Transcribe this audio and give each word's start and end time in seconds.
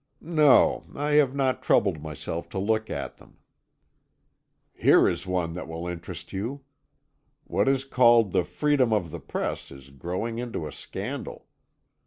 "No 0.23 0.83
I 0.95 1.11
have 1.11 1.35
not 1.35 1.61
troubled 1.61 2.01
myself 2.01 2.49
to 2.49 2.57
look 2.57 2.89
at 2.89 3.17
them." 3.17 3.37
"Here 4.73 5.07
is 5.07 5.27
one 5.27 5.53
that 5.53 5.67
will 5.67 5.87
interest 5.87 6.33
you. 6.33 6.61
What 7.43 7.67
is 7.67 7.85
called 7.85 8.31
the 8.31 8.43
freedom 8.43 8.91
of 8.93 9.11
the 9.11 9.19
press 9.19 9.69
is 9.69 9.91
growing 9.91 10.39
into 10.39 10.65
a 10.65 10.71
scandal. 10.71 11.45